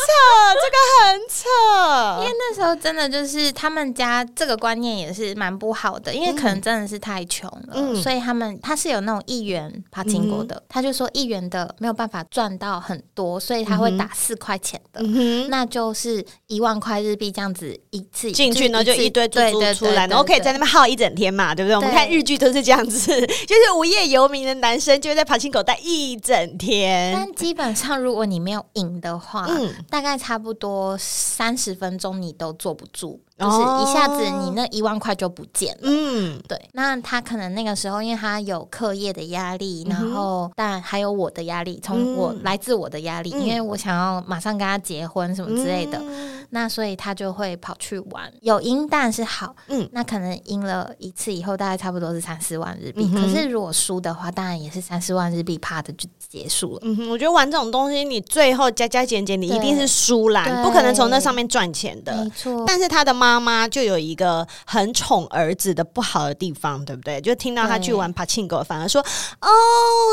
[0.55, 21.75] 这个很扯，因为那时候真的就是他们家这个观念也是蛮不好的，因为可能真的是太穷了，嗯、所以他们他是有那种一元爬金国的，嗯、他就说一元的没有办法赚到很多，所以他会打四块钱的，嗯、那就是一万块日币这样子一次进去呢，就一堆珠珠出来，然后可以在那边耗一整天嘛，对不对？
[21.75, 23.11] 对我们看日剧都是这样子，
[23.47, 33.21] 就是无业游民的男生就会在爬金口待一整天，但基本上如果你没有赢的话，嗯，大概差不多三十分钟你都坐不住。
[33.39, 36.61] 就是一下子你那一万块就不见了，嗯，对。
[36.73, 46.03] 那他可能那个时候，因为他有课业的压力，然后但还有我的压力，从我来自我的压力，因为我想要马上跟他结婚什么之类的，
[46.51, 48.31] 那所以他就会跑去玩。
[48.41, 53.09] 有赢当然是好，嗯，那可能赢了一次以后，大概差不多是三四万日币。
[53.15, 56.81] 可是如果输的话，当然也是三四万日币，啪的就结束了。
[56.83, 62.13] 嗯哼，我觉得玩这种东西，你最后加加减减，你一定是输啦，不可能从那上面赚钱的。
[62.25, 63.29] 没错，但是他的妈。
[63.29, 67.21] 妈妈就有一个很宠儿子的不好的地方，对不对？
[67.21, 69.03] 就听到他去玩帕庆狗，反而说
[69.43, 69.49] ：“哦，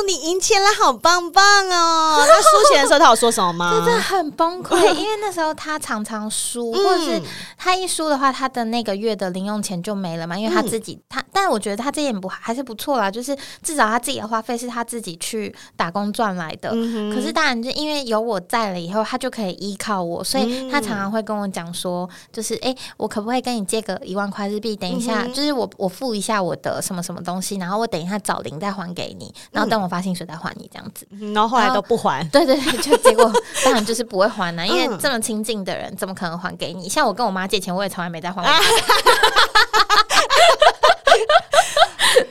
[0.06, 3.72] 你赢钱了，好棒棒哦！”他输钱的时候，他有说什么吗？
[3.86, 7.22] 真的很崩溃，因为那时候他常常输，或者是
[7.58, 10.38] 他一输的话，他的那个月的零用钱就没了嘛。
[10.38, 13.34] 因为他自己，他，但我觉得他这点不还是不错啦，就是
[13.64, 16.72] 至少他自己的花费是他自己去打工赚来的。
[17.14, 24.76] 可是当然，就因为有我在了以后，他就可以依靠我，所以他常常会跟我讲说：“就是哎，我。”我可不可以跟你借个一万块日币？
[24.76, 31.08] 等一下，嗯、就是我我付一下我的什么什么东西，然后我等一下找零再还给你，然后等我发薪水再还你这样子。
[31.12, 33.32] 嗯、然后后来都不还，对对对，就结果
[33.64, 36.90] 当然就是不会还了、啊，因为这么亲近的人怎么可能还给你？
[36.90, 38.52] 像我跟我妈借钱，我也从来没再还过。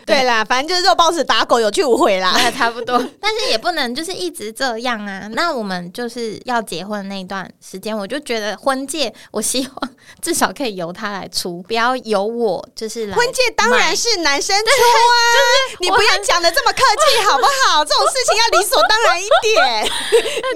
[0.07, 3.03] 对啦，反正就是肉包子打狗，有去无回啦， 差不多。
[3.21, 5.29] 但是也不能就是一直这样啊。
[5.33, 9.90] 那我们就是要结婚那段时间，我就觉得婚戒，我希望
[10.21, 13.17] 至少可以由他来出，不要由我就是来。
[13.17, 17.85] 婚戒当然是男生出啊，就是你不要讲的这么客气好不好？
[17.85, 19.85] 这种事情要理所当然一点。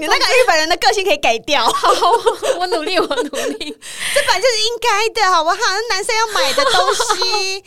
[0.01, 1.67] 你那个日本人的个性可以改掉。
[1.67, 1.89] 好，
[2.59, 3.13] 我努力，我努
[3.59, 3.79] 力。
[4.15, 5.57] 这本来就是应该的，好不好？
[5.59, 7.65] 那男生要买的东西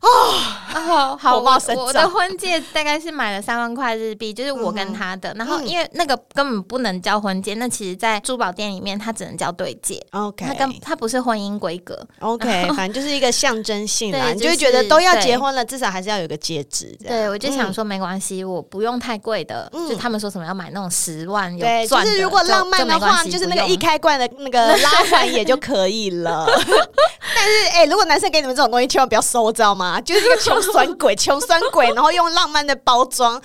[0.00, 1.38] 哦，好。
[1.38, 5.32] 我我的婚戒大概是买了三万块日币，就是我跟他的。
[5.32, 10.04] 嗯、然后因为那个根本不能叫婚戒，那其实，在珠宝店里面，它只能叫对戒。
[10.10, 11.98] OK，它跟它不是婚姻规格。
[12.20, 16.96] OK， 反正就是一个象征性啦，对你就会觉得都要结婚了，至少还是要有个戒指。
[17.06, 19.68] 对，我就想说没关系，我不用太贵的。
[19.72, 26.46] 嗯、就他们说什么要买那种十万有钻的，就是如果浪漫的话，就是那个一开罐的那个拉环也就可以了。
[27.42, 30.00] 但是哎、如果男生给你们这种东西，千万不要收，知道吗？
[30.00, 31.12] 就是一个穷酸鬼。
[31.18, 33.42] 穷酸鬼，然后用浪漫的包装。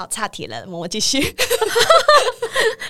[0.00, 1.20] 好，岔题了，我们继续。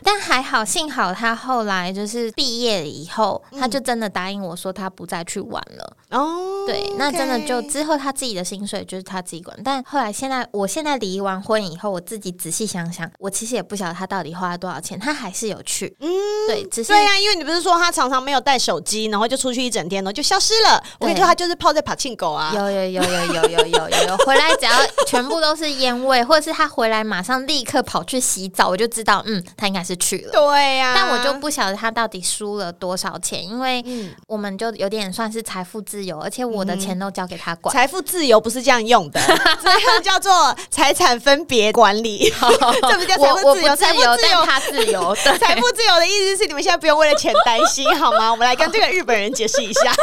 [0.03, 5.97] 但还好，幸好他后来就是毕业了以后，嗯、他就真的答应我说他不再去玩了。
[6.11, 9.57] 哦，对，那真的就之后他自己的薪水就是他自己管。
[9.65, 15.95] 但后来现在，我现在离完婚以后，我自己仔细想想，我其实也不晓得他到底花了多少钱，他还是有去。
[16.01, 16.09] 嗯，
[16.47, 20.83] 对，只是对呀、啊，因为你不是说他常常没有带手机，然后就出去一整天，然后就消失了。
[21.01, 24.73] 我跟你说，他就是泡在柏青哥啊，有有有有有有有有有，回来只要
[25.07, 27.00] 全部都是烟味，或者是他回来。
[27.03, 30.33] 马上立刻跑去洗澡，我就知道，嗯，他应该是去了。
[30.33, 33.85] 对呀、啊，但我就不晓得他到底输了多少钱，因为
[34.27, 37.75] 我们就有点算是财富自由，而且我的钱都交给他管。
[37.75, 39.21] 财、嗯、富自由不是这样用的，
[39.63, 42.33] 这样叫做财产分别管理。
[42.41, 45.15] 这不叫财富自由，财富自由他自由。
[45.39, 48.31] 财富自由的意思是，你们现在不用为了钱担心，好吗？
[48.31, 49.95] 我们来跟这个日本人解释一下。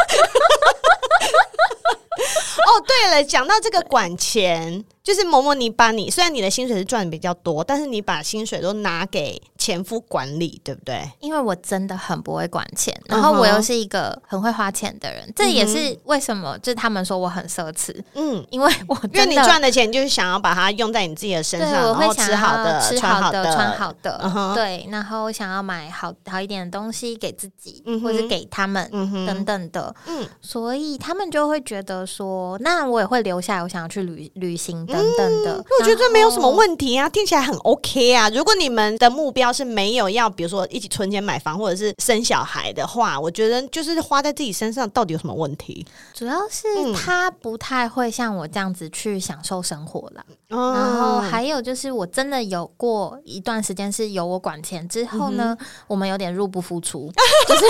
[2.67, 4.83] 哦，对了，讲到这个管钱。
[5.03, 11.03] 就是某某，你把你虽然你的薪水是赚的比较多，但是你把薪水都拿给前夫管理，对不对？
[11.19, 17.93] 因为我真的很不会管钱，然后我又是一个很会花钱的人，嗯、这也是为什么就是他们说我很奢侈。
[18.13, 29.93] 嗯，因为我因为你赚的钱就是想要把它用在你自己的身上，我会想要吃好的、吃好的、穿好的，嗯、对，然后想要买好好一点的东西给自己，嗯、或者给他们、嗯、等等的。
[30.07, 34.77] 嗯，所以他们就会觉得说，那我也会留下来，我想要去旅旅行。
[34.85, 38.29] 等等的，我觉得这没有什么问题啊，听起来很 OK 啊。
[38.29, 45.85] 如果你们的目标是没有要，比如说一起存钱买房或者是生小孩的话，我觉得就是花在自己身上到底有什么问题？
[46.13, 50.23] 主要是他不太会像我这样子去享受生活啦。
[50.49, 57.11] 嗯、然后还有就是，我真的有过一段时间是由我管钱之后呢，嗯、我们有点入不敷出，
[57.47, 57.61] 就是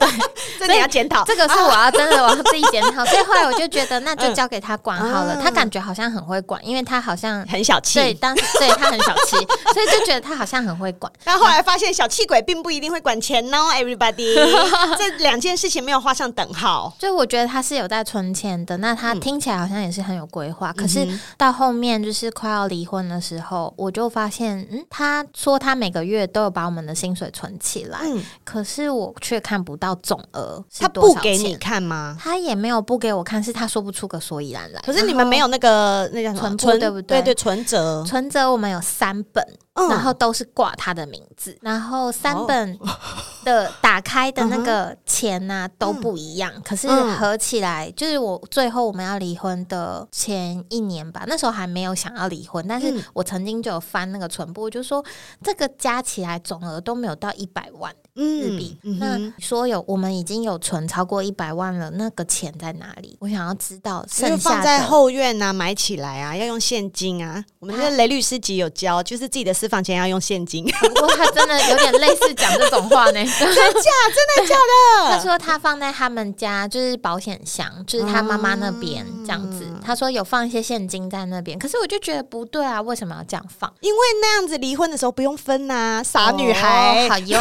[0.00, 0.08] 对，
[0.66, 3.04] 这你要检讨，这个是我要真的我要自己检讨。
[3.04, 5.34] 所以后来我就觉得，那就交给他管好了。
[5.36, 9.36] 嗯、 他感觉好像很会管，因为他好像很小气，对，当对他很小气，
[9.72, 11.12] 所以就觉得他好像很会管。
[11.26, 14.32] 但后来发现，小气鬼并不一定会管钱哦， everybody，
[14.96, 16.94] 这两件事情没有画上等号。
[17.00, 20.70] 就我觉得他是有在存钱的，那他听起来好像也是很有规划。
[20.70, 21.04] 嗯、可是
[21.36, 32.16] 到后面就是快要离婚的时候，我就发现，嗯，他说他每个月都有把我们的薪水存起来，嗯，可是我却看不到总额，他不给你看吗？
[32.20, 34.80] 他也没有不给我看，是他说不出个所以然来。
[34.82, 37.20] 可是你们没有那个那叫什么存，对不对？
[37.20, 39.44] 对对，存折，存折我们有三本。
[39.76, 42.78] 然后都是挂他的名字，然后三本
[43.44, 55.04] 的打开的那个钱呐都不一样，可是合起来就是我最后我们要离婚的前一年吧，那时候还没有想要离婚，但是我曾经就有翻那个存簿，就说
[55.42, 58.78] 这个加起来总额都没有到一百万日币。
[58.98, 63.16] 那说有我们已经有存超过一百万了，那个钱在哪里？
[63.20, 67.44] 我想要知道，剩下放在后院啊，买起来啊，要用现金啊。
[67.58, 73.30] 我们这雷律师级有教，就是自己的私房钱要用现金， 不过他真的有点类似讲这种话呢，真假？
[73.34, 75.10] 真的假的？
[75.10, 79.64] 他说他放在他们家，就是保险箱，就是他妈妈那边这样子。
[79.84, 83.72] 他说有放一些现金在那边，可是我就觉得不对啊，为什么要这样放？
[83.80, 87.08] 因为那样子离婚的时候不用分呐，傻女孩。
[87.08, 87.38] 好哟，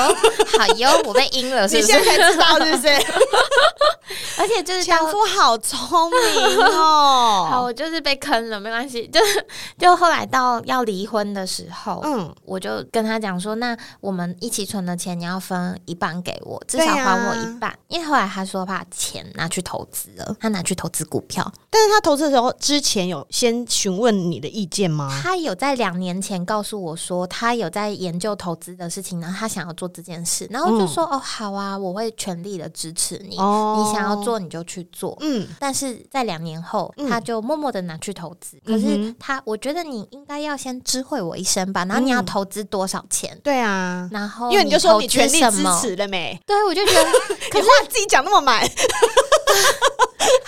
[0.59, 1.87] 好哟， 我被阴了，是不是？
[1.87, 2.93] 你现在才知道是不是？
[4.37, 7.47] 而且就是前夫好聪明哦。
[7.49, 9.07] 好，我就是被坑了，没关系。
[9.07, 9.43] 就是
[9.79, 17.69] 就后来到要离婚的时候，嗯，我就跟他讲说，那我们一起存的钱你要分一半给我，至少还我一半。
[17.71, 21.51] 啊、因为后来他说把钱拿去投资了，他拿去投资股票。
[21.69, 25.09] 但是他投资的时候之前有先询问你的意见吗？
[25.21, 35.17] 他有在两年前告诉我说，他有在研究投资的事情，然后他想要做这件事，然后我就说、嗯、哦，好啊，我会全力的支持你，哦、你想要做你就去做。
[35.21, 38.57] 嗯，但是在两年后，他就默默的拿去投资。
[38.65, 43.31] 嗯、可是他，我觉得你应该要先知会我一声吧，然后你要投资多少钱？
[43.33, 46.39] 嗯、对啊，然后因为你就说你全力支持了没？
[46.45, 47.11] 对，我就觉得，
[47.51, 48.61] 可是自己讲那么满。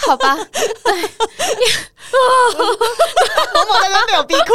[0.08, 1.02] 好吧，对，
[3.54, 4.54] 某某在那边被我逼哭，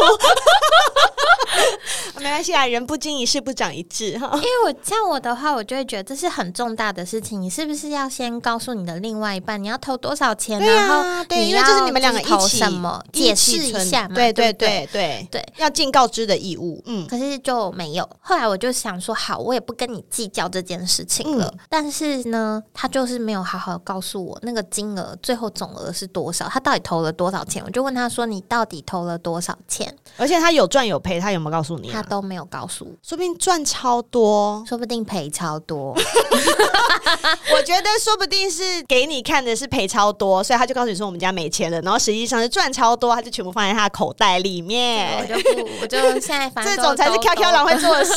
[2.20, 4.30] 没关系啊，人不经一事不长一智哈。
[4.36, 10.58] 因为我像我的话，我就会觉得这是很重大的事情，你是不是要先告诉你的另外一半，你要投多少钱？
[10.58, 14.14] 然后对，因为这是你们两个一起什么解释一下嘛？
[14.14, 16.82] 对对对对对，要尽告知的义务。
[16.86, 18.08] 嗯，可是就没有。
[18.20, 21.52] 后来我就想说，好，我也不跟你计较这件事情了。
[21.68, 27.62] 但是呢，他就是没有好好告诉我那个金额最后总额是多少，他到底投了多少钱？
[27.64, 31.90] 我就问他说：“你到底投了多少钱？”而且他有赚有赔，他有没有告诉你？
[31.90, 32.90] 他都没有告诉我。
[33.02, 35.94] 说不定赚超多，说不定赔超多。
[37.54, 41.80] 我觉得说不定是给你看的是赔超多，所以他就告诉你说我们家没钱了。
[41.82, 45.18] 然后实际上是赚超多，他就全部放在他的口袋里面。
[45.20, 48.12] 我就不，我就现在 反正这种才是 QQ 狼会做的事，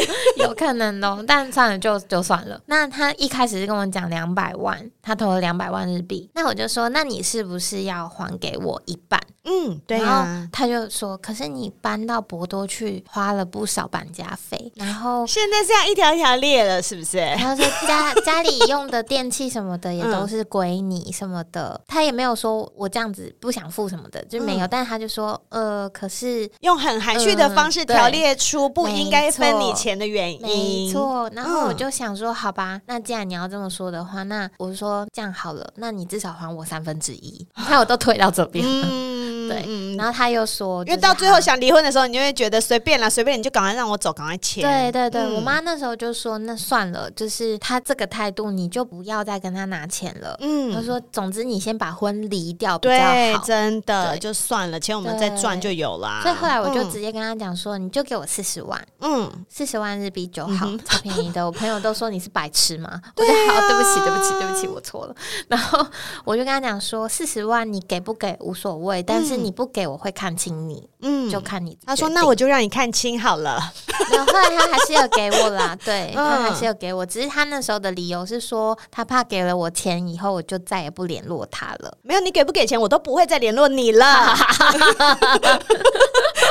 [0.42, 1.22] 有可能哦。
[1.26, 2.60] 但算了，就就算了。
[2.66, 6.30] 那他一开始是跟我讲两百万，他投了两百万日币。
[6.34, 9.20] 那我就说，那你是不是要还给我一半？
[9.48, 10.46] 嗯，对啊。
[10.52, 17.16] 他就说，可是你搬到博多去花了不少搬家费，然后现在这样一条一条列了，是不是？
[17.18, 24.66] 然后说家 家里用的电器什么的也都是归你什么的，嗯、他也没有说我这样子不想付什么的，就没有。
[24.66, 31.30] 嗯、但是他就说，呃，可是用很含蓄的方式条列出不应该分你钱的原因，没错。
[31.32, 37.46] 然后我就想说，好吧，那既然你要这么说的话，那我说这样好了，那你至少还我三分之一。
[37.56, 38.86] 你看我都推到这边了。
[38.90, 44.62] 嗯对，嗯、然后他又说，因为到最后想离婚的时候，你就会觉得随便啦，随便你就赶快让我走，赶快签。
[44.62, 50.36] 对对对，嗯、我妈那时候就说，那算了，就是他这个态度，你就不要再跟他拿钱了。
[50.40, 53.12] 嗯，他说，总之你先把婚离掉比较好。
[53.12, 56.20] 对，真的就算了，钱我们再赚就有啦。
[56.22, 61.44] 所以后来我就直接跟他讲说，你就给我四十万，嗯，四十万日币就好，嗯、超便宜的。
[61.44, 63.00] 我朋友都说你是白痴吗？
[63.16, 65.14] 我就好， 对不起，对不起，对不起，我错了。
[65.48, 65.84] 然后
[66.24, 71.78] 我就跟他讲说，四十万你给不给无所谓，但是你不给我会看清你，嗯，就看你。
[71.86, 73.72] 他说：“那我就让你看清好了。”
[74.10, 81.96] 然后后来他还是有给我啦， 对，他还是有给我，只是他那时候的理由是说，他怕给了我钱以后，我就再也不联络他了。
[82.02, 84.34] 没有，你给不给钱，我都不会再联络你了。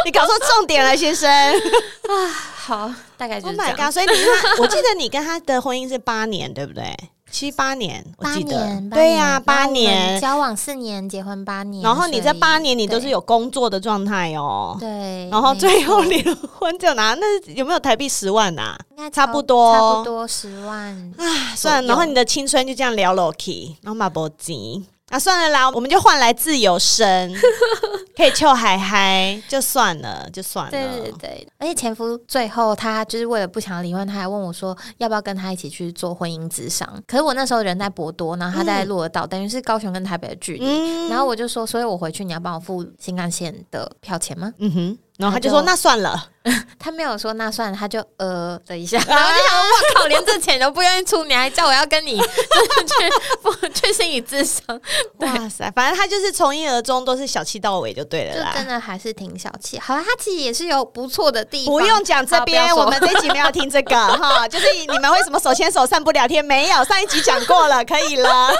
[0.05, 1.29] 你搞错重点了，先生。
[1.29, 2.13] 啊，
[2.55, 3.71] 好，大概就是这样。
[3.71, 3.93] Oh my god！
[3.93, 6.95] 所以你看，我记得你跟他的婚姻是八年，对不对？
[7.29, 10.19] 七八年，我记得，对呀，八年。
[10.19, 18.77] 交往四年，结婚八年，然后你这八年你都是有工作的状态哦，对，然后最后离了婚就拿，那有没有台币十万呐？
[19.11, 24.85] 差不多，差不多十万啊，算了，然后你的青春就这样聊了去，然后马博金。
[25.09, 27.33] 啊，算了啦，我们就换来自由身，
[28.15, 30.71] 可以臭嗨嗨，就算了，就算了。
[30.71, 36.87] 对对对，而且前夫最后他就是为了不想要离婚，他还问我说要不要跟他一起去做婚姻咨商。
[37.07, 40.65] 可是我那时候人在博多，然后他在鹿儿岛，嗯、等于是高雄跟台北的距离。
[40.65, 44.51] 嗯、然后我就说，所以我回去你要帮我付新干线的票钱吗？
[44.57, 44.97] 嗯哼。
[45.17, 46.29] 然后他就说：“那算了。”
[46.79, 48.97] 他没有说那算了，他就呃了一下。
[49.07, 54.79] 然后我就想：“我靠，连这钱都不愿意出，你还叫我要跟你去去心理智商？”
[55.19, 58.51] 哇塞，反正他就是从一而终，都是小气到尾就对了啦。
[58.55, 59.79] 真的还是挺小气。
[59.79, 61.73] 好了，他其实也是有不错的地方。
[61.73, 64.47] 不用讲这边，我们这一集没有听这个 哈。
[64.47, 66.43] 就是你们为什么手牵手散步聊天？
[66.43, 68.53] 没有，上一集讲过了，可以了。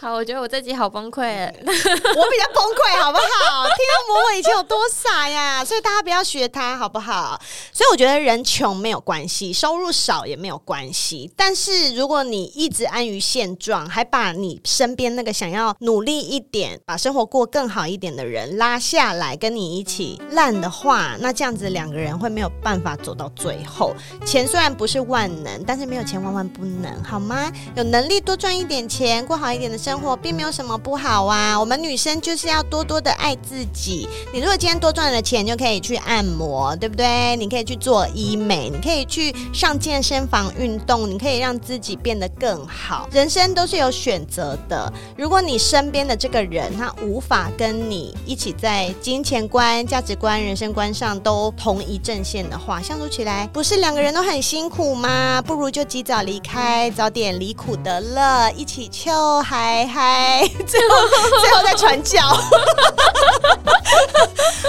[0.00, 3.64] 好，我觉得我这集好崩溃，我比较崩溃，好不好？
[3.64, 7.40] 听到嬷嬷以前有多多傻呀，所以大家不要学他，好不好？
[7.72, 11.32] 所以我觉得人穷没有关系，收入少也没有关系。
[11.34, 23.94] 但是如果你一直安于现状，还把你身边那个想要努力一点、把生活过更好一点的人拉下来跟你一起烂的话，那这样子两个人会没有办法走到最后。
[24.26, 27.50] 钱虽然不是万能，但是没有钱万万不能，好吗？
[27.76, 31.58] 有能力多赚一点钱，过好一点的生活，并没有什么不好啊。
[31.58, 34.06] 我们女生就是要多多的爱自己。
[34.34, 37.36] 你如果天多赚了钱，就可以去按摩，对不对？
[37.36, 43.08] 你可以去做医美，你可以去上健身房运动，你可以让自己变得更好。
[43.12, 44.92] 人生都是有选择的。
[45.16, 55.40] 如果你身边的这个人他无法跟你一起在金钱观、价值观、人生观上都同一阵线的话，相处起来不是两个人都很辛苦吗？
[55.46, 60.96] 不如就及早离开，早点离苦得乐，一起秋嗨嗨，最后
[61.40, 62.20] 最后再传教。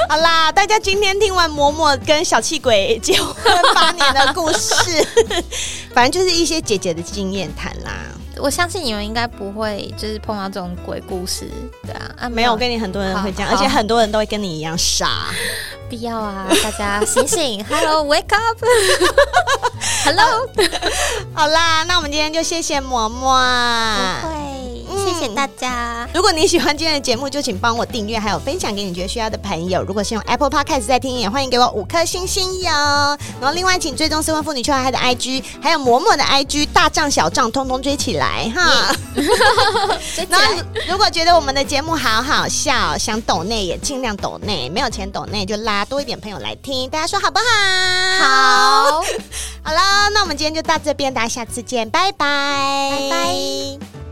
[0.09, 3.35] 好啦，大家今天听完嬷嬷跟小气鬼结婚
[3.73, 5.05] 八年的故事，
[5.93, 7.91] 反正就是一些姐姐的经验谈啦。
[8.39, 11.49] 我相信你们应该不会就是碰到这种鬼故事，
[11.83, 15.27] 对啊啊，没有，我跟你很多人会这样，而且很多人都会跟你一样傻。
[15.89, 20.25] 必要啊，大家醒醒，Hello，wake up，Hello，
[21.33, 24.56] 好啦，那我们今天就谢谢嬷嬷。
[25.07, 26.07] 谢谢大家！
[26.13, 29.81] 如果你喜欢今天的节目，就请帮我订阅，还有分享给你觉得需要的朋友。
[29.83, 32.69] 如果是用 Apple Podcast 在听，也欢迎给我五颗星星哟。
[33.39, 38.93] 然后另外，请追踪失婚妇女邱海海的 IG，还有嬷嬷的 IG，大账小账通通追起来哈。
[40.29, 47.45] 然后如果觉得我们的节目好好笑，想抖内也尽量抖内，没有钱抖内就拉多一点朋友来听，大家说好不好？
[48.19, 49.01] 好，
[49.63, 54.06] 好了，那我们今天就到这边，大家下次见，拜拜，拜拜。